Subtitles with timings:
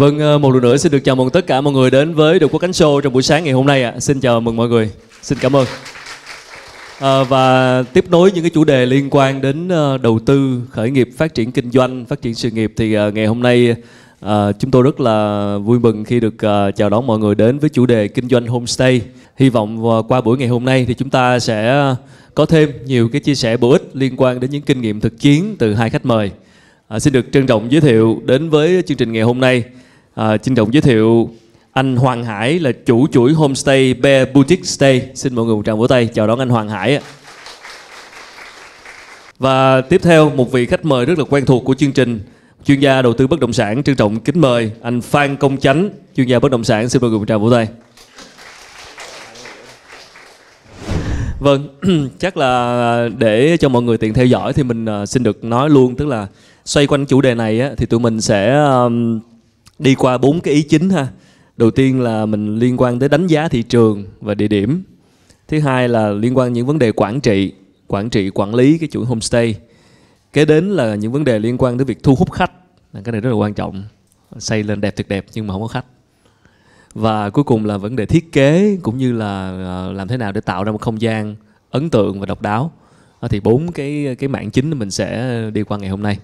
[0.00, 2.38] Vâng, ờ, một lần nữa xin được chào mừng tất cả mọi người đến với
[2.38, 3.94] Được Quốc Cánh Show trong buổi sáng ngày hôm nay ạ.
[3.98, 4.90] Xin chào mừng mọi người.
[5.22, 5.66] Xin cảm ơn.
[7.00, 10.90] À, và tiếp nối những cái chủ đề liên quan đến ờ, đầu tư, khởi
[10.90, 13.76] nghiệp, phát triển kinh doanh, phát triển sự nghiệp thì ngày hôm nay
[14.20, 17.58] à, chúng tôi rất là vui mừng khi được à, chào đón mọi người đến
[17.58, 19.00] với chủ đề kinh doanh homestay.
[19.36, 21.84] Hy vọng qua buổi ngày hôm nay thì chúng ta sẽ
[22.34, 25.18] có thêm nhiều cái chia sẻ bổ ích liên quan đến những kinh nghiệm thực
[25.18, 26.30] chiến từ hai khách mời.
[26.88, 29.64] À, xin được trân trọng giới thiệu đến với chương trình ngày hôm nay.
[30.14, 31.30] À, trân trọng giới thiệu
[31.72, 35.08] anh Hoàng Hải là chủ chuỗi homestay Bear Boutique Stay.
[35.14, 37.00] Xin mọi người một tràng vỗ tay chào đón anh Hoàng Hải.
[39.38, 42.20] Và tiếp theo một vị khách mời rất là quen thuộc của chương trình,
[42.64, 45.90] chuyên gia đầu tư bất động sản trân trọng kính mời anh Phan Công Chánh,
[46.16, 46.88] chuyên gia bất động sản.
[46.88, 47.68] Xin mọi người một tràng vỗ tay.
[51.40, 51.68] Vâng,
[52.18, 55.70] chắc là để cho mọi người tiện theo dõi thì mình ờ, xin được nói
[55.70, 56.26] luôn tức là
[56.64, 58.66] xoay quanh chủ đề này á, thì tụi mình sẽ
[59.80, 61.08] đi qua bốn cái ý chính ha.
[61.56, 64.82] Đầu tiên là mình liên quan tới đánh giá thị trường và địa điểm.
[65.48, 67.52] Thứ hai là liên quan những vấn đề quản trị,
[67.86, 69.56] quản trị quản lý cái chuỗi homestay.
[70.32, 72.52] Kế đến là những vấn đề liên quan tới việc thu hút khách.
[73.04, 73.84] Cái này rất là quan trọng.
[74.38, 75.84] Xây lên đẹp tuyệt đẹp nhưng mà không có khách
[76.94, 80.32] và cuối cùng là vấn đề thiết kế cũng như là à, làm thế nào
[80.32, 81.36] để tạo ra một không gian
[81.70, 82.72] ấn tượng và độc đáo
[83.30, 86.18] thì bốn cái cái mạng chính mình sẽ đi qua ngày hôm nay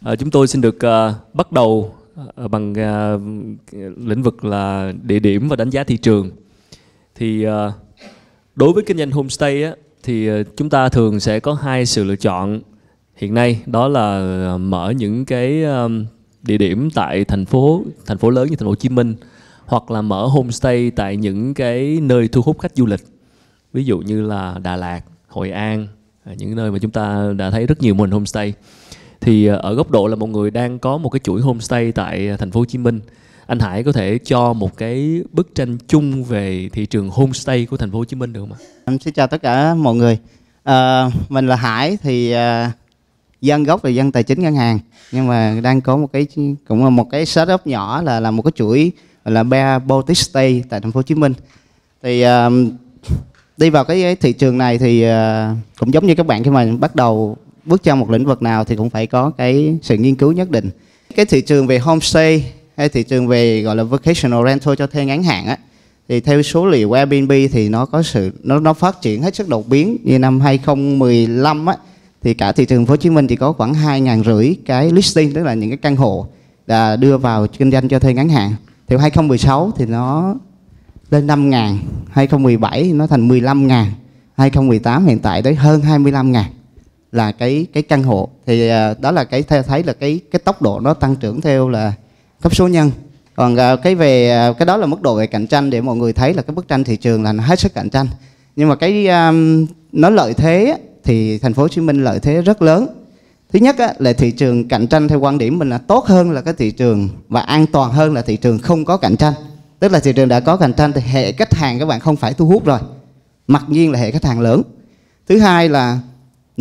[0.00, 3.20] à, chúng tôi xin được à, bắt đầu Ờ, ờ, bằng uh,
[3.98, 6.30] lĩnh vực là địa điểm và đánh giá thị trường.
[7.14, 7.52] Thì uh,
[8.54, 12.04] đối với kinh doanh homestay á, thì uh, chúng ta thường sẽ có hai sự
[12.04, 12.60] lựa chọn
[13.16, 13.62] hiện nay.
[13.66, 16.06] Đó là mở những cái um,
[16.42, 19.14] địa điểm tại thành phố thành phố lớn như thành phố Hồ Chí Minh
[19.66, 23.00] hoặc là mở homestay tại những cái nơi thu hút khách du lịch.
[23.72, 25.86] Ví dụ như là Đà Lạt, Hội An
[26.36, 28.54] những nơi mà chúng ta đã thấy rất nhiều mô hình homestay
[29.22, 32.28] thì ờ, ở góc độ là một người đang có một cái chuỗi homestay tại
[32.28, 33.00] ờ, thành phố Hồ Chí Minh
[33.46, 37.76] anh Hải có thể cho một cái bức tranh chung về thị trường homestay của
[37.76, 38.58] thành phố Hồ Chí Minh được không ạ?
[38.84, 40.18] Em xin chào tất cả mọi người.
[40.64, 42.72] À, mình là Hải thì à,
[43.40, 44.78] dân gốc là dân tài chính ngân hàng
[45.12, 46.26] nhưng mà đang có một cái
[46.68, 48.92] cũng là một cái startup nhỏ là là một cái chuỗi
[49.24, 51.32] là Bear Baltic Stay tại thành phố Hồ Chí Minh
[52.02, 52.50] thì à,
[53.56, 56.66] đi vào cái thị trường này thì à, cũng giống như các bạn khi mà
[56.80, 60.14] bắt đầu bước trong một lĩnh vực nào thì cũng phải có cái sự nghiên
[60.14, 60.70] cứu nhất định.
[61.16, 65.04] Cái thị trường về homestay hay thị trường về, gọi là vacational rental cho thuê
[65.04, 65.56] ngắn hạn á,
[66.08, 69.34] thì theo số liệu của Airbnb thì nó có sự, nó nó phát triển hết
[69.34, 69.96] sức đột biến.
[70.04, 71.76] Như năm 2015 á,
[72.22, 75.32] thì cả thị trường Hồ Chí Minh chỉ có khoảng hai ngàn rưỡi cái listing,
[75.32, 76.26] tức là những cái căn hộ
[76.66, 78.54] đã đưa vào kinh doanh cho thuê ngắn hạn.
[78.88, 80.34] Thì 2016 thì nó
[81.10, 81.78] lên 5 ngàn
[82.10, 83.86] 2017 nó thành 15 ngàn
[84.36, 86.44] 2018 hiện tại tới hơn 25 ngàn
[87.12, 88.28] là cái cái căn hộ.
[88.46, 91.68] Thì uh, đó là cái thấy là cái cái tốc độ nó tăng trưởng theo
[91.68, 91.92] là
[92.42, 92.90] cấp số nhân.
[93.34, 95.96] Còn uh, cái về uh, cái đó là mức độ về cạnh tranh để mọi
[95.96, 98.06] người thấy là cái bức tranh thị trường là nó hết sức cạnh tranh.
[98.56, 102.42] Nhưng mà cái um, nó lợi thế thì thành phố Hồ Chí Minh lợi thế
[102.42, 102.86] rất lớn.
[103.52, 106.30] Thứ nhất á, là thị trường cạnh tranh theo quan điểm mình là tốt hơn
[106.30, 109.32] là cái thị trường và an toàn hơn là thị trường không có cạnh tranh.
[109.78, 112.16] Tức là thị trường đã có cạnh tranh thì hệ khách hàng các bạn không
[112.16, 112.78] phải thu hút rồi.
[113.46, 114.62] Mặc nhiên là hệ khách hàng lớn.
[115.28, 115.98] Thứ hai là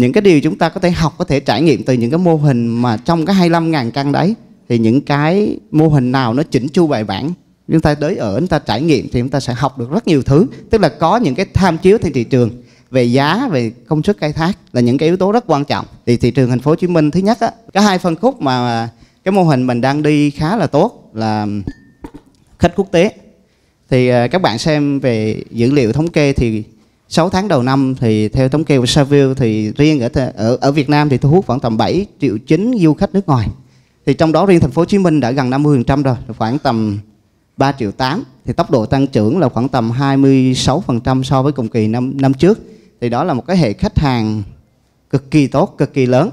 [0.01, 2.17] những cái điều chúng ta có thể học, có thể trải nghiệm từ những cái
[2.17, 4.35] mô hình mà trong cái 25.000 căn đấy,
[4.69, 7.33] thì những cái mô hình nào nó chỉnh chu bài bản,
[7.67, 10.07] chúng ta tới ở, chúng ta trải nghiệm thì chúng ta sẽ học được rất
[10.07, 10.47] nhiều thứ.
[10.69, 12.49] Tức là có những cái tham chiếu trên thị trường
[12.91, 15.85] về giá, về công suất khai thác là những cái yếu tố rất quan trọng.
[16.05, 18.41] Thì thị trường thành phố Hồ Chí Minh, thứ nhất á có hai phân khúc
[18.41, 18.89] mà
[19.23, 21.47] cái mô hình mình đang đi khá là tốt là
[22.59, 23.11] khách quốc tế.
[23.89, 26.63] Thì à, các bạn xem về dữ liệu thống kê thì
[27.11, 30.71] 6 tháng đầu năm thì theo thống kê của Saville thì riêng ở ở ở
[30.71, 33.47] Việt Nam thì thu hút khoảng tầm 7 triệu chín du khách nước ngoài.
[34.05, 36.99] Thì trong đó riêng thành phố Hồ Chí Minh đã gần 50% rồi, khoảng tầm
[37.57, 41.67] 3 triệu 8 thì tốc độ tăng trưởng là khoảng tầm 26% so với cùng
[41.67, 42.59] kỳ năm năm trước.
[43.01, 44.43] Thì đó là một cái hệ khách hàng
[45.09, 46.29] cực kỳ tốt cực kỳ lớn.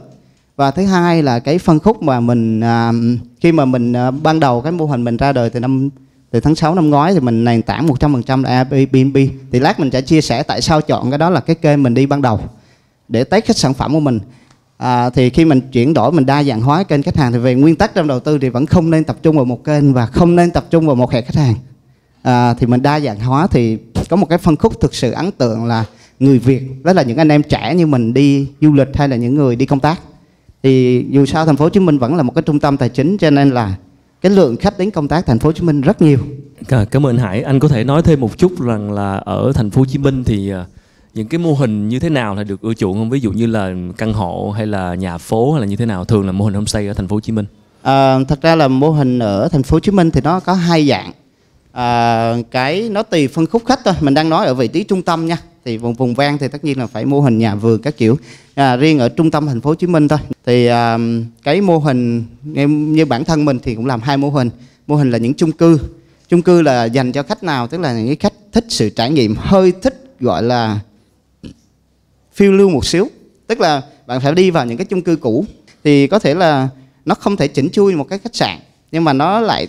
[0.56, 2.92] Và thứ hai là cái phân khúc mà mình à,
[3.40, 5.88] khi mà mình à, ban đầu cái mô hình mình ra đời từ năm
[6.30, 9.16] từ tháng 6 năm ngoái thì mình nền tảng 100% là Airbnb.
[9.52, 11.94] Thì lát mình sẽ chia sẻ tại sao chọn cái đó là cái kênh mình
[11.94, 12.40] đi ban đầu
[13.08, 14.20] để test cái sản phẩm của mình.
[14.76, 17.54] À, thì khi mình chuyển đổi mình đa dạng hóa kênh khách hàng thì về
[17.54, 20.06] nguyên tắc trong đầu tư thì vẫn không nên tập trung vào một kênh và
[20.06, 21.54] không nên tập trung vào một hệ khách hàng.
[22.22, 23.78] À, thì mình đa dạng hóa thì
[24.08, 25.84] có một cái phân khúc thực sự ấn tượng là
[26.20, 29.16] người Việt đó là những anh em trẻ như mình đi du lịch hay là
[29.16, 30.00] những người đi công tác.
[30.62, 32.88] Thì dù sao thành phố Hồ Chí Minh vẫn là một cái trung tâm tài
[32.88, 33.74] chính cho nên là
[34.20, 36.18] cái lượng khách đến công tác thành phố Hồ Chí Minh rất nhiều.
[36.90, 37.42] Cảm ơn Hải.
[37.42, 40.24] Anh có thể nói thêm một chút rằng là ở thành phố Hồ Chí Minh
[40.24, 40.64] thì à,
[41.14, 43.10] những cái mô hình như thế nào là được ưa chuộng không?
[43.10, 46.04] Ví dụ như là căn hộ hay là nhà phố hay là như thế nào?
[46.04, 47.46] Thường là mô hình homestay ở thành phố Hồ Chí Minh.
[47.82, 50.52] À, thật ra là mô hình ở thành phố Hồ Chí Minh thì nó có
[50.52, 51.12] hai dạng.
[51.72, 53.94] À, cái nó tùy phân khúc khách thôi.
[54.00, 55.38] Mình đang nói ở vị trí trung tâm nha.
[55.68, 58.18] Thì vùng vùng ven thì tất nhiên là phải mô hình nhà vườn các kiểu.
[58.54, 60.18] À, riêng ở trung tâm thành phố Hồ Chí Minh thôi.
[60.46, 60.98] Thì à,
[61.42, 62.24] cái mô hình
[62.94, 64.50] như, bản thân mình thì cũng làm hai mô hình.
[64.86, 65.78] Mô hình là những chung cư.
[66.28, 69.34] Chung cư là dành cho khách nào tức là những khách thích sự trải nghiệm
[69.38, 70.80] hơi thích gọi là
[72.32, 73.08] phiêu lưu một xíu.
[73.46, 75.44] Tức là bạn phải đi vào những cái chung cư cũ
[75.84, 76.68] thì có thể là
[77.04, 78.58] nó không thể chỉnh chu như một cái khách sạn
[78.92, 79.66] nhưng mà nó lại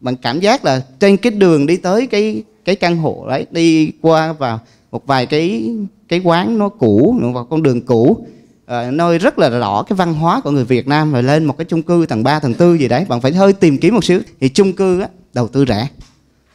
[0.00, 3.92] bạn cảm giác là trên cái đường đi tới cái cái căn hộ đấy đi
[4.00, 4.60] qua vào
[4.92, 5.74] một vài cái
[6.08, 8.26] cái quán nó cũ vào con đường cũ.
[8.66, 11.58] À, nơi rất là rõ cái văn hóa của người Việt Nam rồi lên một
[11.58, 13.04] cái chung cư tầng 3, tầng 4 gì đấy.
[13.08, 14.20] Bạn phải hơi tìm kiếm một xíu.
[14.40, 15.88] Thì chung cư á, đầu tư rẻ.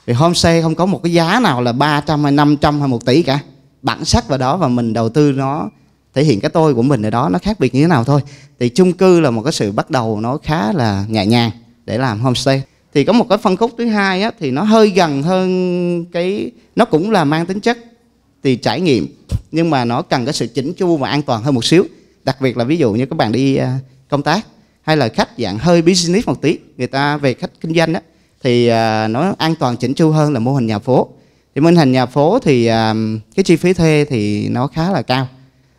[0.07, 3.24] Thì homestay không có một cái giá nào là 300 hay 500 hay 1 tỷ
[3.24, 3.39] cả.
[3.81, 5.69] Bản sắc vào đó và mình đầu tư nó
[6.13, 8.22] thể hiện cái tôi của mình ở đó nó khác biệt như thế nào thôi.
[8.60, 11.51] Thì chung cư là một cái sự bắt đầu nó khá là nhẹ nhàng
[11.86, 12.63] để làm homestay.
[12.94, 16.51] Thì có một cái phân khúc thứ hai á, thì nó hơi gần hơn cái
[16.75, 17.78] nó cũng là mang tính chất
[18.44, 19.07] thì trải nghiệm
[19.51, 21.84] nhưng mà nó cần cái sự chỉnh chu và an toàn hơn một xíu
[22.24, 23.80] đặc biệt là ví dụ như các bạn đi à,
[24.10, 24.45] công tác
[24.81, 28.01] hay là khách dạng hơi business một tí người ta về khách kinh doanh á
[28.44, 31.07] thì à, nó an toàn chỉnh chu hơn là mô hình nhà phố
[31.56, 32.94] thì mô hình nhà phố thì à,
[33.36, 35.28] cái chi phí thuê thì nó khá là cao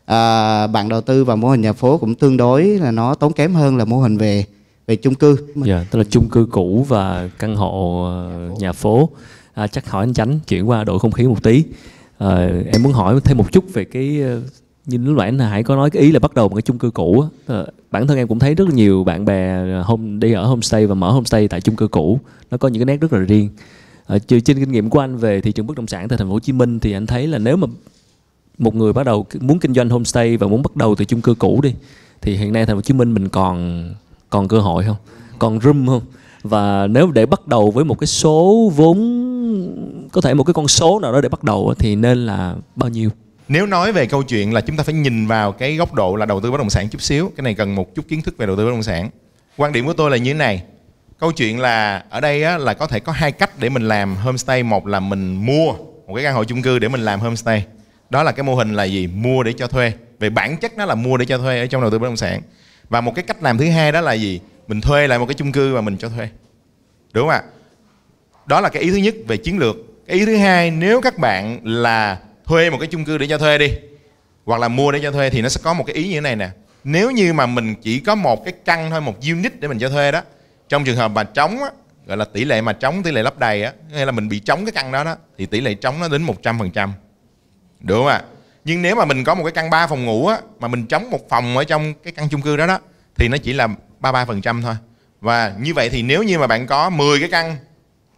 [0.05, 3.33] à, bạn đầu tư vào mô hình nhà phố cũng tương đối là nó tốn
[3.33, 4.45] kém hơn là mô hình về
[4.89, 5.37] về chung cư.
[5.55, 9.09] Dạ, yeah, tức là chung cư cũ và căn hộ ờ, nhà phố.
[9.55, 11.65] À, chắc hỏi anh Chánh chuyển qua độ không khí một tí.
[12.19, 14.41] À, em muốn hỏi thêm một chút về cái ờ,
[14.87, 16.79] như lúc nãy anh Hải có nói cái ý là bắt đầu một cái chung
[16.79, 20.33] cư cũ ờ, bản thân em cũng thấy rất là nhiều bạn bè hôm đi
[20.33, 22.21] ở homestay và mở homestay tại chung cư cũ.
[22.51, 23.49] Nó có những cái nét rất là riêng.
[24.07, 26.33] À, trên kinh nghiệm của anh về thị trường bất động sản tại thành phố
[26.33, 27.67] Hồ Chí Minh thì anh thấy là nếu mà
[28.59, 31.35] một người bắt đầu muốn kinh doanh homestay và muốn bắt đầu từ chung cư
[31.35, 31.75] cũ đi
[32.23, 33.89] thì hiện nay thành phố Hồ Chí Minh mình còn
[34.31, 34.97] còn cơ hội không?
[35.39, 36.03] Còn room không?
[36.43, 38.99] Và nếu để bắt đầu với một cái số vốn
[40.13, 42.89] có thể một cái con số nào đó để bắt đầu thì nên là bao
[42.89, 43.11] nhiêu?
[43.49, 46.27] Nếu nói về câu chuyện là chúng ta phải nhìn vào cái góc độ là
[46.27, 48.47] đầu tư bất động sản chút xíu cái này cần một chút kiến thức về
[48.47, 49.11] đầu tư bất động sản.
[49.57, 50.63] Quan điểm của tôi là như thế này
[51.19, 54.17] câu chuyện là ở đây á, là có thể có hai cách để mình làm
[54.17, 54.63] homestay.
[54.63, 55.73] Một là mình mua
[56.07, 57.65] một cái căn hộ chung cư để mình làm homestay.
[58.11, 59.07] Đó là cái mô hình là gì?
[59.07, 59.93] Mua để cho thuê.
[60.19, 62.17] Về bản chất nó là mua để cho thuê ở trong đầu tư bất động
[62.17, 62.43] sản.
[62.89, 64.41] Và một cái cách làm thứ hai đó là gì?
[64.69, 66.29] Mình thuê lại một cái chung cư và mình cho thuê.
[67.13, 67.43] Đúng không ạ?
[68.47, 69.77] Đó là cái ý thứ nhất về chiến lược
[70.09, 73.39] cái ý thứ hai nếu các bạn là thuê một cái chung cư để cho
[73.39, 73.73] thuê đi
[74.45, 76.21] hoặc là mua để cho thuê thì nó sẽ có một cái ý như thế
[76.21, 76.49] này nè.
[76.85, 79.89] Nếu như mà mình chỉ có một cái căn thôi một unit để mình cho
[79.89, 80.23] thuê đó
[80.69, 81.71] trong trường hợp mà trống á,
[82.07, 84.39] gọi là tỷ lệ mà trống tỷ lệ lấp đầy á hay là mình bị
[84.39, 86.91] trống cái căn đó đó thì tỷ lệ trống nó đến 100%
[87.81, 88.23] được không ạ?
[88.65, 91.11] Nhưng nếu mà mình có một cái căn 3 phòng ngủ á mà mình trống
[91.11, 92.79] một phòng ở trong cái căn chung cư đó đó
[93.17, 93.69] thì nó chỉ là
[94.01, 94.75] 33% thôi.
[95.21, 97.57] Và như vậy thì nếu như mà bạn có 10 cái căn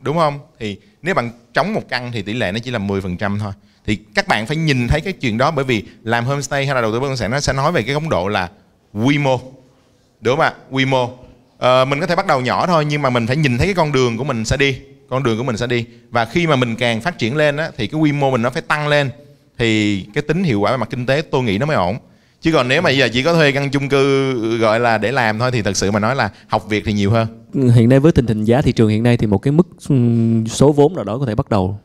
[0.00, 0.38] đúng không?
[0.58, 3.52] Thì nếu bạn trống một căn thì tỷ lệ nó chỉ là 10% thôi.
[3.86, 6.80] Thì các bạn phải nhìn thấy cái chuyện đó bởi vì làm homestay hay là
[6.80, 8.50] đầu tư bất động sản nó sẽ nói về cái góc độ là
[8.92, 9.40] quy mô.
[10.20, 10.52] Đúng không ạ?
[10.70, 11.10] Quy mô.
[11.58, 13.74] À, mình có thể bắt đầu nhỏ thôi nhưng mà mình phải nhìn thấy cái
[13.74, 14.78] con đường của mình sẽ đi.
[15.08, 15.84] Con đường của mình sẽ đi.
[16.10, 18.50] Và khi mà mình càng phát triển lên á, thì cái quy mô mình nó
[18.50, 19.10] phải tăng lên.
[19.58, 21.96] Thì cái tính hiệu quả về mặt kinh tế tôi nghĩ nó mới ổn.
[22.40, 25.38] Chứ còn nếu mà giờ chỉ có thuê căn chung cư gọi là để làm
[25.38, 28.12] thôi thì thật sự mà nói là học việc thì nhiều hơn hiện nay với
[28.12, 29.96] tình hình giá thị trường hiện nay thì một cái mức ừ,
[30.46, 31.78] số vốn nào đó có thể bắt đầu.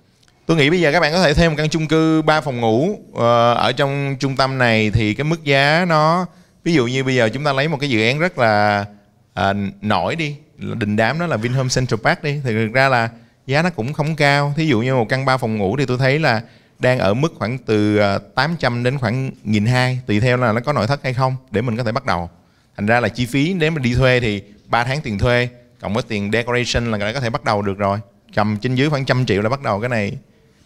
[0.45, 2.61] Tôi nghĩ bây giờ các bạn có thể thêm một căn chung cư 3 phòng
[2.61, 6.25] ngủ ờ, ở trong trung tâm này thì cái mức giá nó
[6.63, 8.85] ví dụ như bây giờ chúng ta lấy một cái dự án rất là
[9.33, 13.09] à, nổi đi đình đám đó là Vinhome Central Park đi thì thực ra là
[13.47, 14.53] giá nó cũng không cao.
[14.57, 16.41] Thí dụ như một căn 3 phòng ngủ thì tôi thấy là
[16.79, 20.73] đang ở mức khoảng từ ờ, 800 đến khoảng 1.200 tùy theo là nó có
[20.73, 22.29] nội thất hay không để mình có thể bắt đầu.
[22.77, 25.93] Thành ra là chi phí nếu mà đi thuê thì 3 tháng tiền thuê cộng
[25.93, 27.99] với tiền decoration là có thể bắt đầu được rồi
[28.35, 30.17] cầm trên dưới khoảng trăm triệu là bắt đầu cái này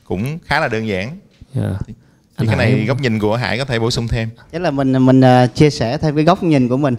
[0.03, 1.17] cũng khá là đơn giản yeah.
[1.55, 1.93] Dạ.
[2.37, 5.05] thì, cái này góc nhìn của Hải có thể bổ sung thêm Chắc là mình
[5.05, 6.95] mình uh, chia sẻ thêm cái góc nhìn của mình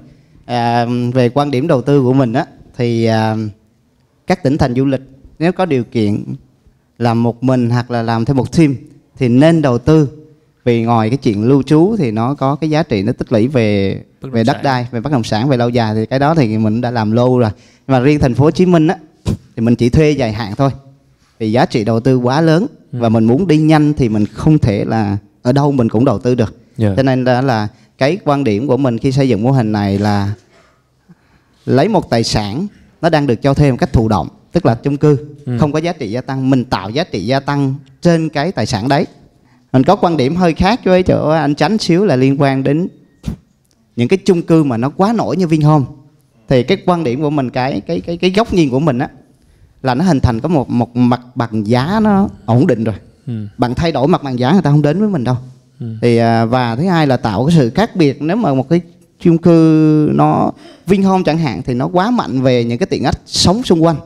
[0.46, 3.36] à, về quan điểm đầu tư của mình á thì à,
[4.26, 5.00] các tỉnh thành du lịch
[5.38, 6.24] nếu có điều kiện
[6.98, 8.76] làm một mình hoặc là làm theo một team
[9.18, 10.08] thì nên đầu tư
[10.64, 13.48] vì ngoài cái chuyện lưu trú thì nó có cái giá trị nó tích lũy
[13.48, 16.58] về về đất đai về bất động sản về lâu dài thì cái đó thì
[16.58, 17.50] mình đã làm lâu rồi
[17.86, 18.96] mà riêng thành phố Hồ Chí Minh á
[19.56, 20.70] thì mình chỉ thuê dài hạn thôi
[21.38, 22.98] vì giá trị đầu tư quá lớn ừ.
[23.00, 26.18] và mình muốn đi nhanh thì mình không thể là ở đâu mình cũng đầu
[26.18, 26.90] tư được yeah.
[26.90, 26.94] Dạ.
[26.96, 29.98] cho nên đó là cái quan điểm của mình khi xây dựng mô hình này
[29.98, 30.32] là
[31.66, 32.66] lấy một tài sản
[33.02, 35.58] nó đang được cho thuê một cách thụ động tức là chung cư ừ.
[35.60, 38.66] không có giá trị gia tăng mình tạo giá trị gia tăng trên cái tài
[38.66, 39.06] sản đấy
[39.72, 42.88] mình có quan điểm hơi khác với chỗ anh tránh xíu là liên quan đến
[43.96, 45.84] những cái chung cư mà nó quá nổi như Vinhome
[46.48, 49.08] thì cái quan điểm của mình cái cái cái cái góc nhìn của mình á
[49.82, 52.94] là nó hình thành có một một mặt bằng giá nó ổn định rồi
[53.26, 53.46] Ừ.
[53.58, 55.36] bạn thay đổi mặt bằng giá người ta không đến với mình đâu
[55.80, 55.86] Ừ.
[56.02, 58.80] thì à, và thứ hai là tạo cái sự khác biệt nếu mà một cái
[59.20, 60.50] chung cư nó
[60.86, 63.96] Vinhome chẳng hạn thì nó quá mạnh về những cái tiện ích sống xung quanh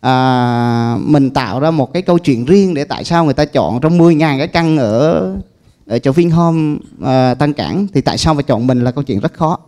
[0.00, 3.80] à, mình tạo ra một cái câu chuyện riêng để tại sao người ta chọn
[3.80, 5.36] trong 10.000 cái căn ở
[5.86, 9.20] ở chỗ Vinhome à, Tân Cảng thì tại sao phải chọn mình là câu chuyện
[9.20, 9.58] rất khó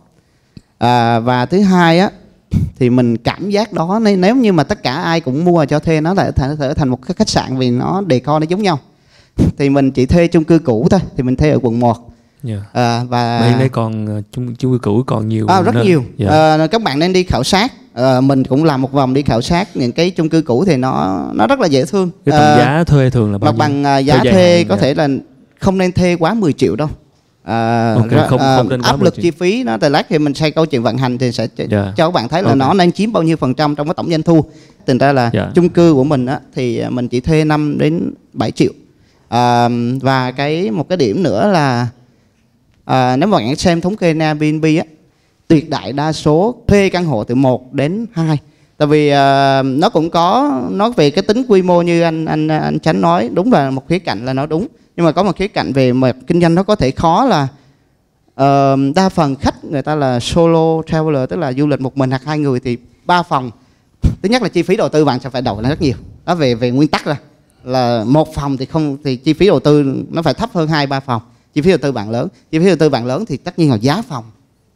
[0.77, 2.09] à, và thứ hai á
[2.79, 6.01] thì mình cảm giác đó nếu- như mà tất cả ai cũng mua cho thuê
[6.01, 8.79] nó lại thể thành một cái khách sạn vì nó đề co nó giống nhau
[9.57, 11.97] thì mình chỉ thuê chung cư cũ thôi thì mình thuê ở quận 1
[12.43, 12.55] Dạ.
[12.73, 15.75] à, và Mà hiện nay còn ờ, chung chung cư cũ còn nhiều à, rất
[15.75, 15.85] nơi.
[15.85, 16.29] nhiều Dạ.
[16.29, 19.41] à, các bạn nên đi khảo sát à, mình cũng làm một vòng đi khảo
[19.41, 22.41] sát những cái chung cư cũ thì nó nó rất là dễ thương cái tầm
[22.41, 24.81] À, giá thuê thường là bao mặt bằng à, giá thuê hạn, có dạ.
[24.81, 25.07] thể là
[25.59, 26.87] không nên thuê quá 10 triệu đâu
[27.43, 29.89] à, Ok, ra- không- à, không nên quá áp 10 lực chi phí nó từ
[29.89, 31.93] lát khi mình xây câu chuyện vận hành thì sẽ ch- Dạ.
[31.97, 32.57] cho các bạn thấy là Ok.
[32.57, 34.45] nó nên chiếm bao nhiêu phần trăm trong cái tổng doanh thu
[34.87, 35.51] thành ra là Dạ.
[35.55, 38.71] chung cư của mình á, thì à, mình chỉ thuê 5 đến 7 triệu
[39.29, 39.69] à,
[40.01, 41.87] và cái một cái điểm nữa là
[42.85, 44.83] à, nếu mà bạn xem thống kê Airbnb á
[45.47, 48.37] tuyệt đại đa số thuê căn hộ từ 1 đến 2
[48.77, 52.47] tại vì à, nó cũng có nói về cái tính quy mô như anh anh
[52.47, 54.67] anh Chánh nói đúng là một khía cạnh là nó đúng
[54.97, 57.47] nhưng mà có một khía cạnh về mặt kinh doanh nó có thể khó là
[58.41, 62.09] uh, đa phần khách người ta là solo traveler tức là du lịch một mình
[62.09, 63.51] hoặc hai người thì ba phòng
[64.21, 65.95] thứ nhất là chi phí đầu tư bạn sẽ phải đầu lên rất nhiều.
[66.25, 67.17] Đó về về nguyên tắc là
[67.63, 70.87] là một phòng thì không thì chi phí đầu tư nó phải thấp hơn hai
[70.87, 71.21] ba phòng.
[71.53, 73.71] Chi phí đầu tư bạn lớn chi phí đầu tư bạn lớn thì tất nhiên
[73.71, 74.23] là giá phòng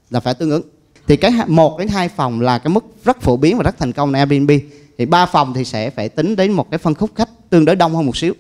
[0.10, 0.62] là phải tương ứng.
[1.08, 3.92] Thì cái một đến hai phòng là cái mức rất phổ biến và rất thành
[3.92, 4.52] công ใน Airbnb.
[4.98, 7.76] Thì ba phòng thì sẽ phải tính đến một cái phân khúc khách tương đối
[7.76, 8.34] đông hơn một xíu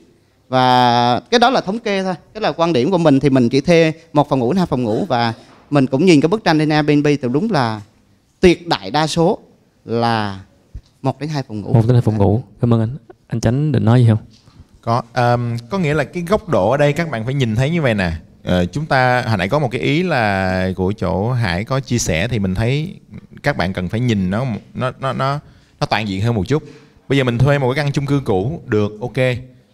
[0.51, 3.49] và cái đó là thống kê thôi cái là quan điểm của mình thì mình
[3.49, 5.33] chỉ thuê một phòng ngủ hai phòng ngủ và
[5.69, 7.81] mình cũng nhìn cái bức tranh trên Airbnb thì đúng là
[8.39, 9.39] tuyệt đại đa số
[9.85, 10.39] là
[11.01, 11.73] một đến hai phòng ngủ.
[11.73, 12.43] Một đến hai phòng ngủ.
[12.61, 12.97] Cảm ơn anh.
[13.27, 14.17] Anh tránh định nói gì không?
[14.81, 17.69] Có um, có nghĩa là cái góc độ ở đây các bạn phải nhìn thấy
[17.69, 18.11] như vậy nè.
[18.43, 21.97] Ờ, chúng ta hồi nãy có một cái ý là của chỗ Hải có chia
[21.97, 22.95] sẻ thì mình thấy
[23.43, 25.39] các bạn cần phải nhìn nó nó nó nó
[25.79, 26.63] nó toàn diện hơn một chút.
[27.09, 29.17] Bây giờ mình thuê một cái căn chung cư cũ được ok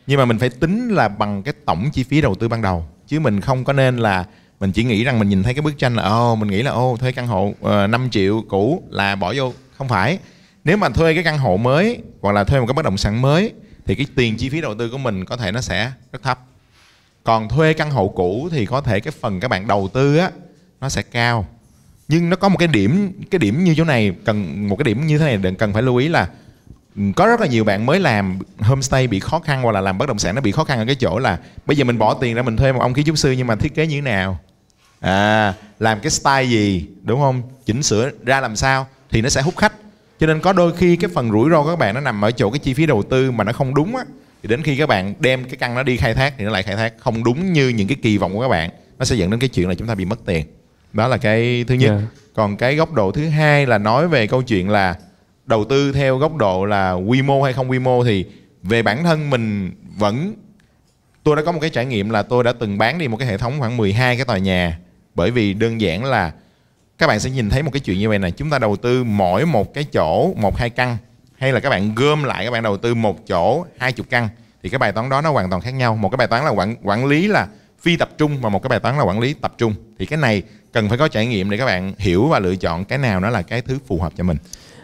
[0.08, 2.86] nhưng mà mình phải tính là bằng cái tổng chi phí đầu tư ban đầu.
[3.08, 4.26] Chứ mình không có nên là
[4.60, 6.72] mình chỉ nghĩ rằng mình nhìn thấy cái bức tranh là ồ mình nghĩ là
[6.72, 9.54] ô thuê căn hộ ờ, uh, 5 triệu cũ là bỏ vô.
[9.78, 10.20] Không phải.
[10.64, 13.22] Nếu mà thuê cái căn hộ mới hoặc là thuê một cái bất động sản
[13.22, 13.54] mới
[13.86, 16.40] thì cái tiền chi phí đầu tư của mình có thể nó sẽ rất thấp.
[17.24, 20.32] Còn thuê căn hộ cũ thì có thể cái phần các bạn đầu tư á
[20.82, 21.48] nó sẽ cao.
[22.08, 25.08] Nhưng nó có một cái điểm cái điểm như chỗ này cần một cái điểm
[25.08, 26.28] như thế này đừng- cần phải lưu ý là
[27.16, 30.06] có rất là nhiều bạn mới làm homestay bị khó khăn hoặc là làm bất
[30.06, 32.36] động sản nó bị khó khăn ở cái chỗ là bây giờ mình bỏ tiền
[32.36, 34.40] ra mình thuê một ông kiến trúc sư nhưng mà thiết kế như thế nào?
[35.00, 37.42] À làm cái style gì đúng không?
[37.66, 39.74] Chỉnh sửa ra làm sao thì nó sẽ hút khách.
[40.20, 42.32] Cho nên có đôi khi cái phần rủi ro của các bạn nó nằm ở
[42.32, 44.04] chỗ cái chi phí đầu tư mà nó không đúng á
[44.44, 46.64] thì đến khi các bạn đem cái căn nó đi khai thác thì nó lại
[46.64, 49.30] khai thác không đúng như những cái kỳ vọng của các bạn nó sẽ dẫn
[49.30, 50.46] đến cái chuyện là chúng ta bị mất tiền.
[50.94, 51.88] Đó là cái thứ nhất.
[51.88, 52.08] Dạ.
[52.34, 54.96] còn cái góc độ thứ hai là nói về câu chuyện là
[55.48, 58.26] đầu tư theo góc độ là quy mô hay không quy mô thì
[58.64, 60.36] về bản thân mình vẫn,
[61.24, 63.28] tôi đã có một cái trải nghiệm là tôi đã từng bán đi một cái
[63.28, 64.80] hệ thống khoảng 12 cái tòa nhà.
[65.16, 66.32] Bởi vì đơn giản là
[66.98, 69.04] các bạn sẽ nhìn thấy một cái chuyện như vậy này chúng ta đầu tư
[69.04, 70.98] mỗi một cái chỗ một hai căn,
[71.38, 74.30] hay là các bạn gom lại, các bạn đầu tư một chỗ hai chục căn,
[74.64, 75.96] thì cái bài toán đó nó hoàn toàn khác nhau.
[75.96, 77.48] Một cái bài toán là quản quản lý là
[77.82, 79.74] phi tập trung và một cái bài toán là quản lý tập trung.
[80.00, 82.86] Thì cái này cần phải có trải nghiệm để các bạn hiểu và lựa chọn
[82.86, 84.38] cái nào nó là cái thứ phù hợp cho mình.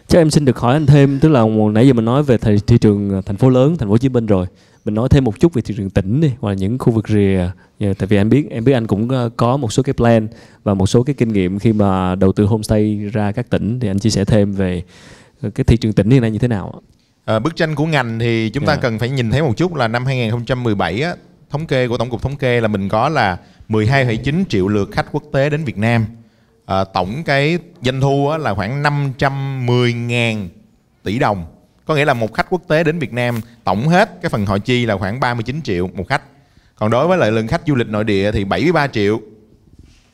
[0.07, 1.43] Chắc em xin được hỏi anh thêm tức là
[1.74, 3.98] nãy giờ mình nói về thị, thị trường ờ, thành phố lớn, thành phố Hồ
[3.98, 4.45] Chí Minh rồi.
[4.86, 7.07] Mình nói thêm một chút về thị trường tỉnh đi hoặc là những khu vực
[7.10, 7.50] rìa.
[7.79, 10.27] Dạ, Tại vì anh biết em biết anh cũng ờ, có một số cái plan
[10.63, 13.88] và một số cái kinh nghiệm khi mà đầu tư homestay ra các tỉnh thì
[13.88, 14.83] anh chia sẻ thêm về
[15.55, 16.81] cái thị trường tỉnh hiện nay như thế nào.
[17.25, 18.81] À, bức tranh của ngành thì chúng ta Dạ.
[18.81, 21.15] cần phải nhìn thấy một chút là năm 2017 á,
[21.50, 23.38] thống kê của tổng cục thống kê là mình có là
[23.69, 26.05] 12,9 triệu lượt khách quốc tế đến Việt Nam.
[26.65, 30.48] À, tổng cái doanh thu á, là khoảng 510.000
[31.03, 31.46] tỷ đồng.
[31.86, 34.58] Có nghĩa là một khách quốc tế đến Việt Nam tổng hết cái phần họ
[34.58, 36.22] chi là khoảng 39 triệu một khách.
[36.75, 39.22] Còn đối với lại lượng khách du lịch nội địa thì 73 triệu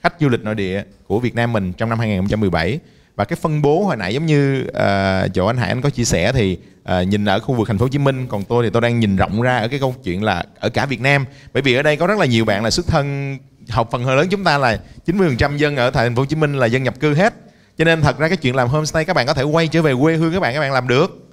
[0.01, 2.79] khách du lịch nội địa của Việt Nam mình trong năm 2017
[3.15, 6.03] và cái phân bố hồi nãy giống như uh, chỗ anh Hải anh có chia
[6.03, 8.69] sẻ thì uh, nhìn ở khu vực thành phố Hồ Chí Minh còn tôi thì
[8.69, 11.63] tôi đang nhìn rộng ra ở cái câu chuyện là ở cả Việt Nam bởi
[11.63, 13.37] vì ở đây có rất là nhiều bạn là xuất thân
[13.69, 16.53] học phần hơi lớn chúng ta là 90% dân ở thành phố Hồ Chí Minh
[16.53, 17.33] là dân nhập cư hết.
[17.77, 19.93] Cho nên thật ra cái chuyện làm homestay các bạn có thể quay trở về
[20.01, 21.27] quê hương các bạn các bạn làm được.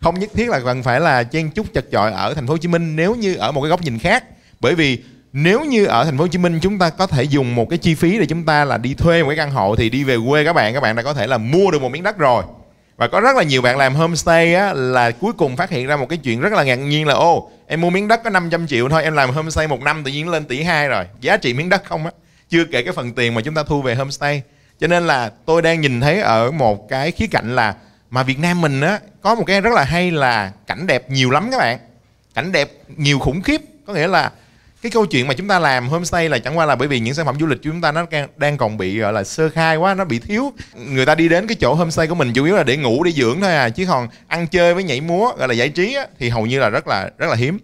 [0.00, 2.58] Không nhất thiết là cần phải là chen chúc chật chội ở thành phố Hồ
[2.58, 4.24] Chí Minh nếu như ở một cái góc nhìn khác.
[4.60, 4.98] Bởi vì
[5.32, 7.78] nếu như ở thành phố Hồ Chí Minh chúng ta có thể dùng một cái
[7.78, 10.16] chi phí để chúng ta là đi thuê một cái căn hộ thì đi về
[10.28, 12.44] quê các bạn các bạn đã có thể là mua được một miếng đất rồi.
[12.96, 15.96] Và có rất là nhiều bạn làm homestay á, là cuối cùng phát hiện ra
[15.96, 18.66] một cái chuyện rất là ngạc nhiên là ô em mua miếng đất có 500
[18.66, 21.04] triệu thôi, em làm homestay một năm tự nhiên lên tỷ hai rồi.
[21.20, 22.10] Giá trị miếng đất không á.
[22.48, 24.42] Chưa kể cái phần tiền mà chúng ta thu về homestay.
[24.80, 27.74] Cho nên là tôi đang nhìn thấy ở một cái khía cạnh là
[28.10, 31.30] mà Việt Nam mình á, có một cái rất là hay là cảnh đẹp nhiều
[31.30, 31.78] lắm các bạn.
[32.34, 33.60] Cảnh đẹp nhiều khủng khiếp.
[33.86, 34.30] Có nghĩa là
[34.82, 37.14] cái câu chuyện mà chúng ta làm homestay là chẳng qua là bởi vì những
[37.14, 38.06] sản phẩm du lịch của chúng ta nó
[38.36, 40.52] đang còn bị gọi là sơ khai quá nó bị thiếu.
[40.74, 43.12] Người ta đi đến cái chỗ homestay của mình chủ yếu là để ngủ để
[43.12, 46.06] dưỡng thôi à chứ còn ăn chơi với nhảy múa gọi là giải trí á,
[46.18, 47.58] thì hầu như là rất là rất là hiếm.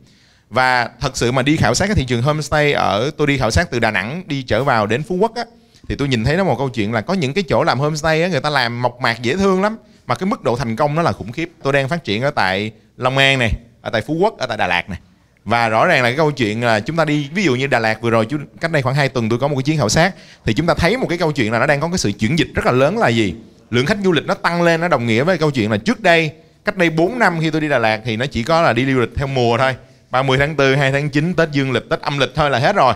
[0.51, 3.51] Và thật sự mà đi khảo sát cái thị trường homestay ở tôi đi khảo
[3.51, 5.45] sát từ Đà Nẵng đi trở vào đến Phú Quốc á
[5.89, 8.23] thì tôi nhìn thấy nó một câu chuyện là có những cái chỗ làm homestay
[8.23, 10.95] á người ta làm mộc mạc dễ thương lắm mà cái mức độ thành công
[10.95, 11.51] nó là khủng khiếp.
[11.63, 14.57] Tôi đang phát triển ở tại Long An này ở tại Phú Quốc ở tại
[14.57, 14.99] Đà Lạt này
[15.47, 17.79] và rõ ràng là cái câu chuyện là chúng ta đi ví dụ như Đà
[17.79, 19.89] Lạt vừa rồi chú cách đây khoảng 2 tuần tôi có một cái chuyến khảo
[19.89, 22.13] sát thì chúng ta thấy một cái câu chuyện là nó đang có cái sự
[22.13, 23.35] chuyển dịch rất là lớn là gì
[23.71, 26.01] lượng khách du lịch nó tăng lên nó đồng nghĩa với câu chuyện là trước
[26.01, 26.31] đây
[26.65, 28.95] cách đây 4 năm khi tôi đi Đà Lạt thì nó chỉ có là đi
[28.95, 29.77] du lịch theo mùa thôi
[30.11, 32.77] 30 tháng 4, 2 tháng 9, Tết Dương lịch, Tết âm lịch thôi là hết
[32.77, 32.95] rồi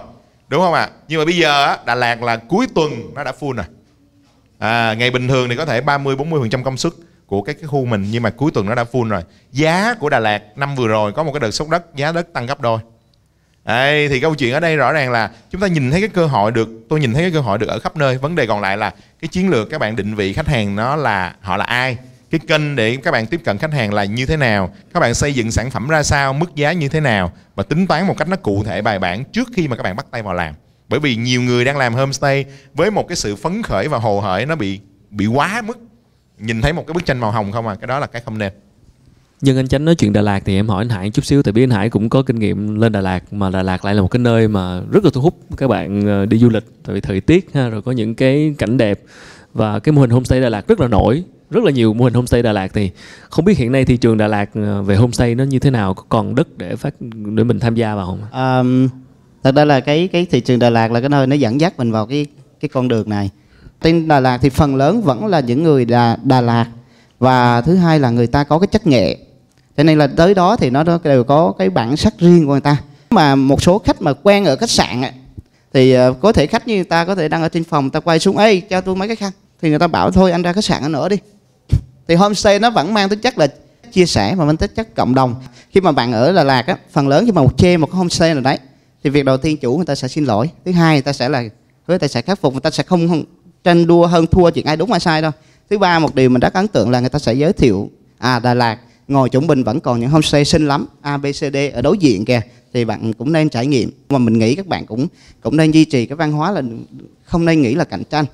[0.49, 0.81] Đúng không ạ?
[0.81, 0.91] À?
[1.09, 3.67] Nhưng mà bây giờ Đà Lạt là cuối tuần nó đã full rồi
[4.59, 6.93] à, Ngày bình thường thì có thể 30-40% công suất
[7.31, 9.23] của cái, cái khu mình nhưng mà cuối tuần nó đã full rồi.
[9.53, 12.33] Giá của Đà Lạt năm vừa rồi có một cái đợt sốc đất giá đất
[12.33, 12.79] tăng gấp đôi.
[13.65, 16.27] Đấy, thì câu chuyện ở đây rõ ràng là chúng ta nhìn thấy cái cơ
[16.27, 18.19] hội được tôi nhìn thấy cái cơ hội được ở khắp nơi.
[18.19, 20.97] Vấn đề còn lại là cái chiến lược các bạn định vị khách hàng nó
[20.97, 21.97] là họ là ai
[22.31, 25.15] cái kênh để các bạn tiếp cận khách hàng là như thế nào các bạn
[25.15, 28.15] xây dựng sản phẩm ra sao mức giá như thế nào và tính toán một
[28.19, 30.55] cách nó cụ thể bài bản trước khi mà các bạn bắt tay vào làm.
[30.89, 32.45] Bởi vì nhiều người đang làm homestay
[32.75, 35.79] với một cái sự phấn khởi và hồ hởi nó bị bị quá mức
[36.41, 37.75] nhìn thấy một cái bức tranh màu hồng không à?
[37.75, 38.53] Cái đó là cái không nên.
[39.43, 41.53] Nhưng anh Chánh nói chuyện Đà Lạt thì em hỏi anh Hải chút xíu tại
[41.53, 44.03] vì anh Hải cũng có kinh nghiệm lên Đà Lạt mà Đà Lạt lại là
[44.03, 46.95] một cái nơi mà rất là thu hút các bạn ờ, đi du lịch tại
[46.95, 49.01] vì thời tiết ha rồi có những cái cảnh đẹp
[49.55, 52.15] và cái mô hình homestay Đà Lạt rất là nổi rất là nhiều mô hình
[52.15, 52.91] homestay Đà Lạt thì
[53.31, 55.95] không biết hiện nay thị trường Đà Lạt ờ, về homestay nó như thế nào
[55.95, 58.21] có còn đất để phát để mình tham gia vào không?
[58.33, 58.89] Um,
[59.43, 61.79] thật ra là cái cái thị trường Đà Lạt là cái nơi nó dẫn dắt
[61.79, 62.27] mình vào cái
[62.61, 63.31] cái con đường này
[63.81, 66.67] tên Đà Lạt thì phần lớn vẫn là những người Đà, Đà Lạt.
[67.19, 69.17] Và thứ hai là người ta có cái chất nghệ.
[69.77, 72.61] Cho nên là tới đó thì nó đều có cái bản sắc riêng của người
[72.61, 72.77] ta.
[73.11, 75.13] Mà một số khách mà quen ở khách sạn ấy,
[75.73, 78.01] thì ờ, có thể khách như người ta có thể đang ở trên phòng ta
[78.01, 79.33] quay xuống ấy cho tôi mấy cái khăn.
[79.63, 81.17] Thì người ta bảo thôi anh ra khách sạn anh ở đi.
[82.09, 83.47] Thì homestay nó vẫn mang tính chất là
[83.93, 85.35] chia sẻ và mang tính chất cộng đồng.
[85.71, 87.97] Khi mà bạn ở Đà Lạt á phần lớn khi mà một chê một cái
[87.97, 88.59] homestay nào đấy
[89.05, 90.51] thì việc đầu tiên chủ người ta sẽ xin lỗi.
[90.65, 91.45] Thứ hai người ta sẽ là
[91.89, 93.25] người ta sẽ khắc phục người ta sẽ không, không
[93.65, 95.33] tranh đua hơn thua chuyện ai đúng ai sai đâu.
[95.71, 98.39] Thứ ba, một điều mình rất ấn tượng là người ta sẽ giới thiệu à
[98.39, 101.57] Đà Lạt, ngồi Chuẩn Bình vẫn còn những homestay xinh lắm, A, B, C, D
[101.73, 102.41] ở đối diện kìa,
[102.73, 103.91] thì bạn cũng nên trải nghiệm.
[104.09, 105.07] Mà mình nghĩ các bạn cũng
[105.43, 106.63] cũng nên duy trì cái văn hóa là
[107.25, 108.25] không nên nghĩ là cạnh tranh.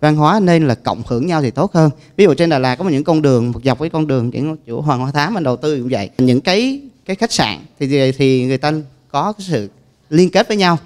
[0.00, 1.90] Văn hóa nên là cộng hưởng nhau thì tốt hơn.
[2.16, 4.56] Ví dụ trên Đà Lạt có những con đường, một dọc với con đường những
[4.66, 6.10] chỗ Hoàng Hoa Thám mình đầu tư cũng vậy.
[6.18, 8.72] Những cái cái khách sạn thì thì người ta
[9.10, 9.70] có cái sự
[10.10, 10.78] liên kết với nhau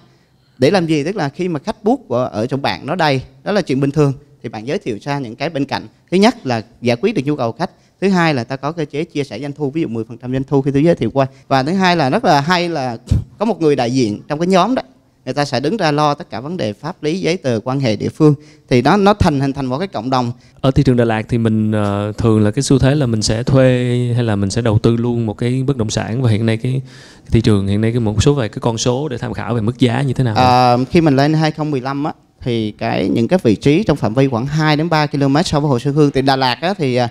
[0.58, 1.04] để làm gì?
[1.04, 3.90] Tức là khi mà khách bút ở trong bạn nó đầy, đó là chuyện bình
[3.90, 5.86] thường, thì bạn giới thiệu ra những cái bên cạnh.
[6.10, 8.84] Thứ nhất là giải quyết được nhu cầu khách, thứ hai là ta có cơ
[8.84, 11.26] chế chia sẻ doanh thu, ví dụ 10% doanh thu khi tôi giới thiệu qua.
[11.48, 12.96] Và thứ hai là rất là hay là
[13.38, 14.82] có một người đại diện trong cái nhóm đó
[15.28, 17.80] người ta sẽ đứng ra lo tất cả vấn đề pháp lý giấy tờ quan
[17.80, 18.34] hệ địa phương.
[18.68, 20.32] Thì nó nó thành hình thành một cái cộng đồng.
[20.60, 23.22] Ở thị trường Đà Lạt thì mình uh, thường là cái xu thế là mình
[23.22, 26.22] sẽ thuê hay là mình sẽ đầu tư luôn một cái bất động sản.
[26.22, 26.82] Và hiện nay cái,
[27.30, 29.60] thị trường hiện nay cái một số về cái con số để tham khảo về
[29.60, 30.34] mức giá như thế nào?
[30.34, 34.28] À, khi mình lên 2015 á thì cái những cái vị trí trong phạm vi
[34.28, 36.10] khoảng 2 đến 3 km so với Hồ Xuân Hương.
[36.10, 37.08] Thì Đà Lạt á thì à,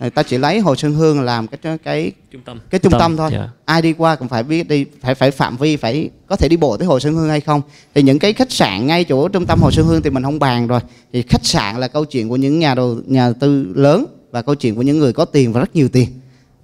[0.00, 2.60] người ta chỉ lấy Hồ Xuân Hương làm cái cái trung tâm.
[2.70, 3.30] cái trung, tâm, tâm thôi.
[3.32, 3.44] yeah.
[3.46, 3.52] Dạ.
[3.64, 6.56] ai đi qua cũng phải biết đi phải phải phạm vi phải có thể đi
[6.56, 7.62] bộ tới Hồ Xuân Hương hay không.
[7.94, 10.38] Thì những cái khách sạn ngay chỗ trung tâm Hồ Xuân Hương thì mình không
[10.38, 10.80] bàn rồi.
[11.12, 14.54] Thì khách sạn là câu chuyện của những nhà đầu nhà tư lớn và câu
[14.54, 16.08] chuyện của những người có tiền và rất nhiều tiền.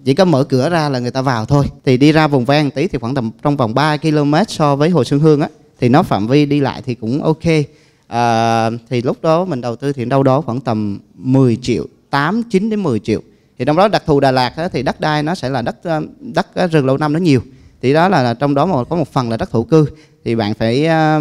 [0.05, 1.67] Chỉ có mở cửa ra là người ta vào thôi.
[1.85, 4.91] Thì đi ra vùng ven tí thì khoảng tầm trong vòng 3 km so với
[4.91, 5.49] Hồ Xuân Hương á
[5.81, 7.43] thì nó phạm vi đi lại thì cũng ok.
[8.07, 12.43] À, thì lúc đó mình đầu tư thì đâu đó khoảng tầm 10 triệu 8
[12.43, 13.21] 9 đến 10 triệu.
[13.59, 16.03] Thì trong đó đặc thù Đà Lạt thì đất đai nó sẽ là đất ờ,
[16.21, 17.41] đất ờ, rừng lâu năm nó nhiều.
[17.83, 19.87] Thì đó là trong đó một có một phần là đất thổ cư.
[20.25, 21.21] Thì bạn phải ờ,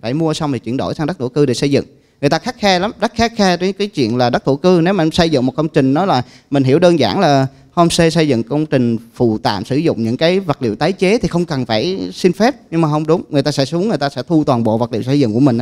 [0.00, 1.84] phải mua xong thì chuyển đổi sang đất thổ cư để xây dựng.
[2.20, 4.80] Người ta khắc khe lắm đất khắc khe với cái chuyện là đất thổ cư.
[4.82, 7.46] Nếu mà em xây dựng một công trình nó là mình hiểu đơn giản là
[7.72, 11.18] homestay xây dựng công trình phụ tạm sử dụng những cái vật liệu tái chế
[11.18, 13.22] thì không cần phải xin phép nhưng mà không đúng.
[13.30, 15.40] Người ta sẽ xuống người ta sẽ thu toàn bộ vật liệu xây dựng của
[15.40, 15.58] mình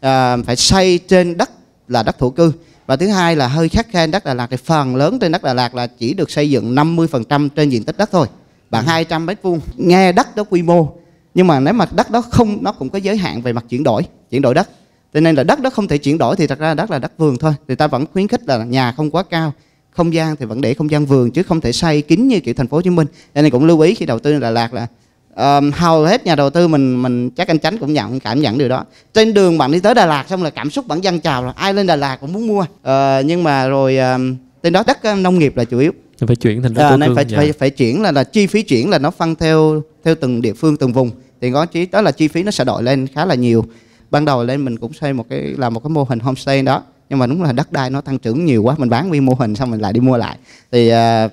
[0.00, 1.50] à, phải xây trên đất
[1.88, 2.52] là đất thổ cư
[2.90, 5.42] và thứ hai là hơi khắc khe đất Đà Lạt thì phần lớn trên đất
[5.42, 8.26] Đà Lạt là chỉ được xây dựng 50% trên diện tích đất thôi.
[8.70, 9.60] Bạn 200 mét vuông.
[9.76, 10.88] Nghe đất đó quy mô
[11.34, 13.82] nhưng mà nếu mà đất đó không nó cũng có giới hạn về mặt chuyển
[13.82, 14.68] đổi chuyển đổi đất.
[15.14, 17.12] Cho nên là đất đó không thể chuyển đổi thì thật ra đất là đất
[17.18, 17.52] vườn thôi.
[17.68, 19.52] Thì ta vẫn khuyến khích là nhà không quá cao
[19.90, 22.54] không gian thì vẫn để không gian vườn chứ không thể xây kín như kiểu
[22.54, 23.06] thành phố Hồ Chí Minh.
[23.34, 24.86] Cho nên cũng lưu ý khi đầu tư Đà Lạt là
[25.36, 28.58] um, hầu hết nhà đầu tư mình mình chắc anh chánh cũng nhận cảm nhận
[28.58, 28.84] điều đó.
[29.14, 31.52] Trên đường bạn đi tới Đà Lạt xong là cảm xúc bạn dâng trào là
[31.56, 32.60] ai lên Đà Lạt cũng muốn mua.
[32.60, 35.92] Uh, nhưng mà rồi um, trên đó đất uh, nông nghiệp là chủ yếu.
[36.26, 37.36] Phải chuyển thành đất à, nên phải, dạ.
[37.36, 40.52] phải phải chuyển là là chi phí chuyển là nó phân theo theo từng địa
[40.52, 41.10] phương từng vùng.
[41.40, 43.64] Thì có chí đó là chi phí nó sẽ đội lên khá là nhiều.
[44.10, 46.82] Ban đầu lên mình cũng xây một cái làm một cái mô hình homestay đó
[47.10, 49.34] nhưng mà đúng là đất đai nó tăng trưởng nhiều quá mình bán nguyên mô
[49.34, 50.36] hình xong mình lại đi mua lại.
[50.72, 51.32] Thì uh,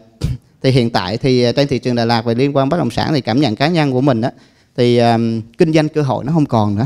[0.64, 3.14] thì hiện tại thì trên thị trường Đà Lạt về liên quan bất động sản
[3.14, 4.32] thì cảm nhận cá nhân của mình á
[4.78, 6.86] thì um, kinh doanh cơ hội nó không còn nữa.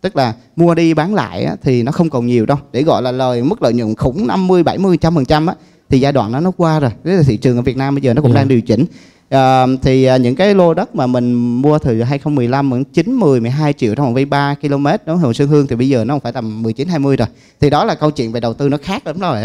[0.00, 2.56] Tức là mua đi bán lại á, thì nó không còn nhiều đâu.
[2.72, 5.54] Để gọi là lời mức lợi nhuận khủng 50 70 trăm phần trăm á
[5.88, 6.90] thì giai đoạn đó nó qua rồi.
[7.04, 8.34] Thế là thị trường ở Việt Nam bây giờ nó cũng Ừ.
[8.36, 8.84] đang điều chỉnh.
[9.30, 11.32] À, thì à, những cái lô đất mà mình
[11.62, 15.32] mua từ 2015 khoảng 9 10 12 triệu trong vòng vây 3 km đó Hồ
[15.32, 17.28] Xuân Hương thì bây giờ nó phải tầm 19 20 rồi.
[17.60, 19.38] Thì đó là câu chuyện về đầu tư nó khác lắm rồi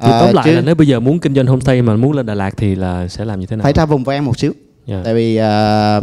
[0.00, 2.26] À, tóm lại chứ là nếu bây giờ muốn kinh doanh homestay mà muốn lên
[2.26, 3.62] Đà Lạt thì là sẽ làm như thế nào?
[3.64, 4.52] Phải ra vùng ven một xíu.
[4.86, 5.00] Dạ.
[5.04, 6.00] tại vì à,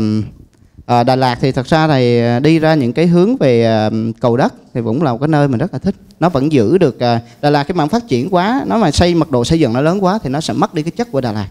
[0.85, 3.89] à, Đà Lạt thì thật ra thì đi ra những cái hướng về à,
[4.21, 5.95] cầu đất thì cũng là một cái nơi mình rất là thích.
[6.19, 9.15] Nó vẫn giữ được à, Đà Lạt cái mạng phát triển quá nó mà xây
[9.15, 11.21] mật độ xây dựng nó lớn quá thì nó sẽ mất đi cái chất của
[11.21, 11.47] Đà Lạt.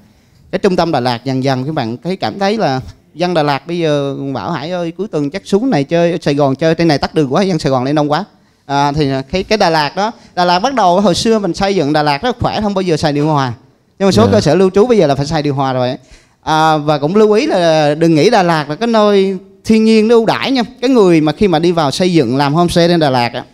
[0.50, 2.80] Cái trung tâm Đà Lạt dần dần các bạn thấy cảm thấy là
[3.14, 6.34] dân Đà Lạt bây giờ bảo Hải ơi cuối tuần chắc xuống này chơi Sài
[6.34, 8.24] Gòn chơi trên này tắt đường quá dân Sài Gòn lên đông quá
[8.66, 11.76] à, thì cái cái Đà Lạt đó Đà Lạt bắt đầu hồi xưa mình xây
[11.76, 13.52] dựng Đà Lạt rất khỏe không bao giờ xài điều hòa.
[13.98, 14.32] Nhưng mà số Dạ.
[14.32, 15.96] cơ sở lưu trú bây giờ là phải xài điều hòa rồi.
[16.42, 20.08] À, và cũng lưu ý là đừng nghĩ Đà Lạt là cái nơi thiên nhiên
[20.08, 20.62] nó ưu đãi nha.
[20.80, 23.44] Cái người mà khi mà đi vào xây dựng làm homestay trên Đà Lạt á,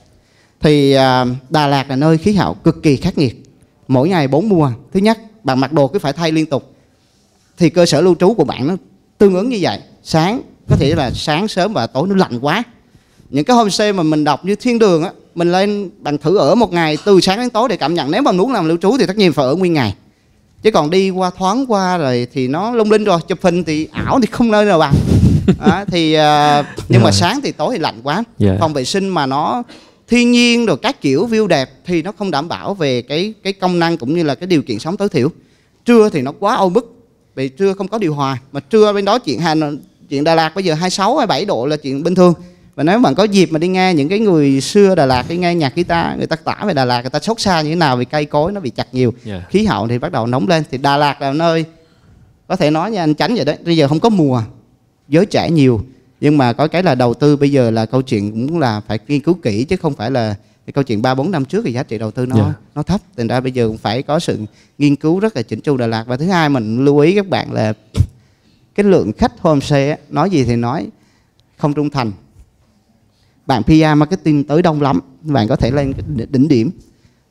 [0.60, 3.42] thì à, Đà Lạt là nơi khí hậu cực kỳ khắc nghiệt.
[3.88, 4.70] Mỗi ngày bốn mùa.
[4.94, 6.74] Thứ nhất bạn mặc đồ cứ phải thay liên tục.
[7.58, 8.76] Thì cơ sở lưu trú của bạn nó
[9.18, 9.78] tương ứng như vậy.
[10.02, 12.62] Sáng có thể là sáng sớm và tối nó lạnh quá
[13.32, 16.54] những cái homestay mà mình đọc như thiên đường á mình lên bạn thử ở
[16.54, 18.10] một ngày từ sáng đến tối để cảm nhận.
[18.10, 19.94] Nếu mà muốn làm lưu trú thì tất nhiên phải ở nguyên ngày.
[20.62, 23.88] Chứ còn đi qua thoáng qua rồi thì nó lung linh rồi chụp hình thì
[23.92, 24.94] ảo thì không nơi nào bằng.
[25.66, 28.24] Đó, thì à, nhưng mà sáng thì tối thì lạnh quá.
[28.38, 28.56] Dạ.
[28.60, 29.62] phòng vệ sinh mà nó
[30.08, 33.52] thiên nhiên rồi các kiểu view đẹp thì nó không đảm bảo về cái cái
[33.52, 35.28] công năng cũng như là cái điều kiện sống tối thiểu.
[35.84, 36.94] Trưa thì nó quá âu bức
[37.34, 38.38] vì trưa không có điều hòa.
[38.52, 39.54] Mà trưa bên đó chuyện Hà
[40.08, 42.34] chuyện Đà Lạt bây giờ 26 27 độ là chuyện bình thường
[42.74, 45.36] và nếu bạn có dịp mà đi nghe những cái người xưa Đà Lạt đi
[45.36, 47.74] nghe nhạc guitar người ta tả về Đà Lạt người ta xót xa như thế
[47.74, 49.42] nào vì cây cối nó bị chặt nhiều Dạ.
[49.50, 50.62] khí hậu thì bắt đầu nóng lên.
[50.70, 51.64] Thì Đà Lạt là nơi
[52.48, 54.42] có thể nói như anh Chánh vậy đấy bây giờ không có mùa
[55.08, 55.80] giới trẻ nhiều.
[56.20, 58.98] Nhưng mà có cái là đầu tư bây giờ là câu chuyện cũng là phải
[59.08, 60.34] nghiên cứu kỹ chứ không phải là
[60.66, 62.52] cái câu chuyện ba bốn năm trước thì giá trị đầu tư nó Dạ.
[62.74, 63.00] nó thấp.
[63.16, 64.38] Thành ra bây giờ cũng phải có sự
[64.78, 66.04] nghiên cứu rất là chỉnh chu Đà Lạt.
[66.06, 67.72] Và thứ hai mình lưu ý các bạn là
[68.74, 70.86] cái lượng khách homestay nói gì thì nói
[71.56, 72.12] không trung thành
[73.46, 75.92] bạn PR marketing tới đông lắm bạn có thể lên
[76.30, 76.70] đỉnh điểm.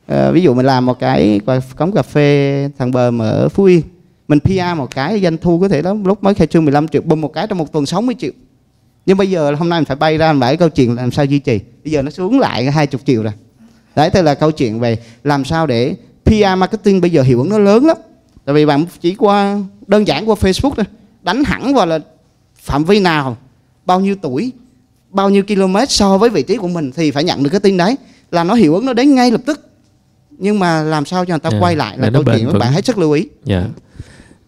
[0.06, 1.40] À, ví dụ mình làm một cái
[1.76, 3.82] cống cà phê thằng bờ ở Phú Yên
[4.28, 7.02] mình PR một cái doanh thu có thể đó lúc mới khai trương 15 triệu
[7.02, 8.30] bơm một cái trong một tuần 60 triệu.
[9.06, 11.24] Nhưng bây giờ hôm nay mình phải bay ra mình phải câu chuyện làm sao
[11.24, 11.60] duy trì.
[11.84, 13.32] Bây giờ nó xuống lại 20 triệu rồi.
[13.96, 15.94] Đấy tức là câu chuyện về làm sao để
[16.24, 17.96] PR marketing bây giờ hiệu ứng nó lớn lắm.
[18.44, 20.84] Tại vì bạn chỉ qua đơn giản qua Facebook thôi
[21.22, 21.98] đánh hẳn vào là
[22.56, 23.36] phạm vi nào
[23.86, 24.52] bao nhiêu tuổi
[25.12, 27.76] bao nhiêu km so với vị trí của mình thì phải nhận được cái tin
[27.76, 27.96] đấy
[28.30, 29.68] là nó hiệu ứng nó đến ngay lập tức
[30.38, 32.58] nhưng mà làm sao cho người ta Dạ, quay lại là nó câu chuyện các
[32.58, 33.64] bạn hết sức lưu ý Dạ.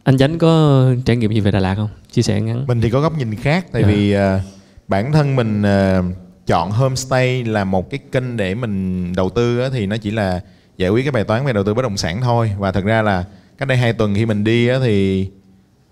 [0.04, 1.88] Anh Chánh có trải nghiệm gì về Đà Lạt không?
[2.12, 2.66] Chia sẻ ngắn.
[2.66, 3.88] Mình thì có góc nhìn khác tại Dạ.
[3.88, 4.40] vì à,
[4.88, 6.02] bản thân mình à,
[6.46, 10.40] chọn homestay là một cái kênh để mình đầu tư á, thì nó chỉ là
[10.78, 13.02] giải quyết cái bài toán về đầu tư bất động sản thôi và thật ra
[13.02, 13.24] là
[13.58, 15.28] cách đây hai tuần khi mình đi á, thì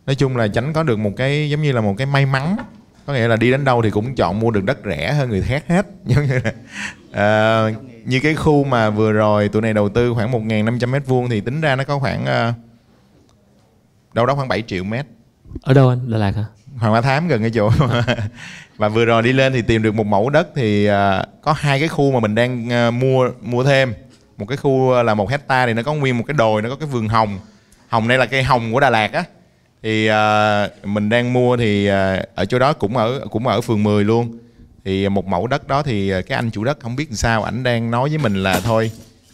[0.06, 2.56] nói chung là tránh có được một cái giống như là một cái may mắn
[3.06, 5.42] có nghĩa là đi đến đâu thì cũng chọn mua được đất rẻ hơn người
[5.42, 5.86] khác hết.
[6.04, 6.52] Giống như là
[7.12, 7.64] à,
[8.04, 11.40] như cái khu mà vừa rồi tụi này đầu tư khoảng 1.500 mét vuông thì
[11.40, 12.54] tính ra nó có khoảng à,
[14.12, 15.06] đâu đó khoảng 7 triệu mét.
[15.62, 16.10] Ở đâu anh?
[16.10, 16.44] Đà Lạt hả?
[16.78, 17.70] Hoàng Hoa Thám gần cái chỗ
[18.76, 21.78] và vừa rồi đi lên thì tìm được một mẫu đất thì à, có hai
[21.78, 23.94] cái khu mà mình đang à, mua mua thêm.
[24.36, 26.76] Một cái khu là một hecta thì nó có nguyên một cái đồi nó có
[26.76, 27.38] cái vườn hồng.
[27.88, 29.24] Hồng đây là cây hồng của Đà Lạt á
[29.82, 33.82] thì à, mình đang mua thì à, ở chỗ đó cũng ở cũng ở phường
[33.82, 34.38] 10 luôn
[34.84, 37.42] thì một mẫu đất đó thì à, cái anh chủ đất không biết làm sao
[37.42, 38.90] ảnh đang nói với mình là thôi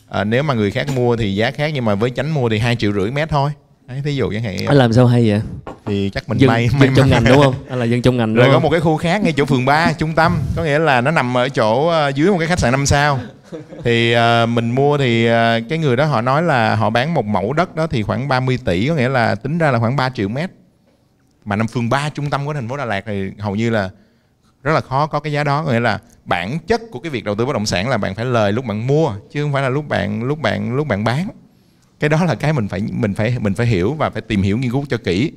[0.08, 2.58] à, nếu mà người khác mua thì giá khác nhưng mà với chánh mua thì
[2.58, 3.50] hai triệu rưỡi mét thôi
[3.88, 5.40] đấy thí dụ chẳng hạn Anh làm sao hay vậy?
[5.86, 7.54] thì chắc mình dân, may dân may trong ngành đúng không?
[7.68, 8.62] Anh là dân trong ngành đúng rồi có không?
[8.62, 11.36] một cái khu khác ngay chỗ phường 3 trung tâm có nghĩa là nó nằm
[11.36, 13.20] ở chỗ ờ, dưới một cái khách sạn 5 sao
[13.84, 17.24] thì ờ, mình mua thì ờ, cái người đó họ nói là họ bán một
[17.24, 20.10] mẫu đất đó thì khoảng 30 tỷ có nghĩa là tính ra là khoảng 3
[20.10, 20.50] triệu mét.
[21.44, 23.90] Mà nằm phường 3 trung tâm của thành phố Đà Lạt thì hầu như là
[24.62, 25.64] rất là khó có cái giá đó.
[25.68, 28.24] Nghĩa là bản chất của cái việc đầu tư bất động sản là bạn phải
[28.24, 31.28] lời lúc bạn mua chứ không phải là lúc bạn lúc bạn lúc bạn bán.
[32.00, 34.58] Cái đó là cái mình phải mình phải mình phải hiểu và phải tìm hiểu
[34.58, 35.32] nghiên cứu cho kỹ.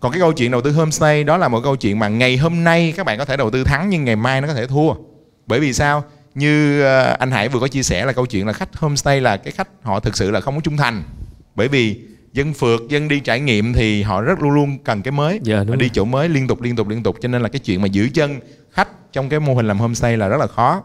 [0.00, 2.64] Còn cái câu chuyện đầu tư homestay đó là một câu chuyện mà ngày hôm
[2.64, 4.94] nay các bạn có thể đầu tư thắng nhưng ngày mai nó có thể thua.
[5.46, 6.04] Bởi vì sao?
[6.34, 9.36] Như ờ, anh Hải vừa có chia sẻ là câu chuyện là khách homestay là
[9.36, 11.02] cái khách họ thực sự là không có trung thành.
[11.54, 12.00] Bởi vì
[12.32, 15.40] dân phượt dân đi trải nghiệm thì họ rất luôn luôn cần cái mới.
[15.42, 15.90] Dạ, đi rồi.
[15.92, 17.16] chỗ mới liên tục liên tục liên tục.
[17.20, 18.40] Cho nên là cái chuyện mà giữ chân
[18.70, 20.82] khách trong cái mô hình làm homestay là rất là khó.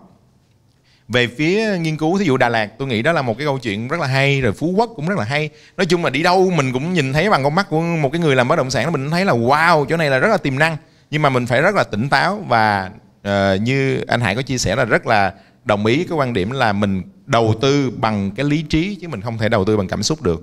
[1.08, 3.60] Về phía nghiên cứu thí dụ Đà Lạt tôi nghĩ đó là một cái câu
[3.60, 5.50] chuyện rất là hay rồi Phú Quốc cũng rất là hay.
[5.78, 8.22] Nói chung là đi đâu mình cũng nhìn thấy bằng con mắt của một cái
[8.22, 10.60] người làm bất động sản mình thấy là wow chỗ này là rất là tiềm
[10.60, 10.78] năng.
[11.12, 12.90] Nhưng mà mình phải rất là tỉnh táo và
[13.28, 15.34] uh, như anh Hải có chia sẻ là rất là
[15.66, 19.22] đồng ý cái quan điểm là mình đầu tư bằng cái lý trí chứ mình
[19.22, 20.42] không thể đầu tư bằng cảm xúc được.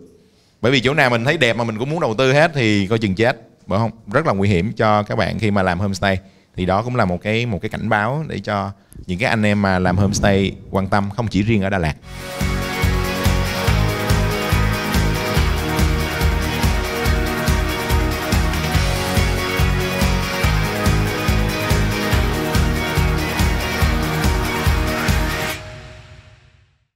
[0.61, 2.87] Bởi vì chỗ nào mình thấy đẹp mà mình cũng muốn đầu tư hết thì
[2.87, 3.90] coi chừng chết bởi không?
[4.12, 6.18] Rất là nguy hiểm cho các bạn khi mà làm homestay.
[6.57, 8.71] Thì đó cũng là một cái một cái cảnh báo để cho
[9.07, 11.95] những cái anh em mà làm homestay quan tâm không chỉ riêng ở Đà Lạt.